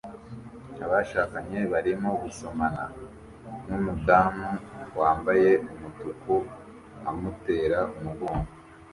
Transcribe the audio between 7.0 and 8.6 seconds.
amutera umugongo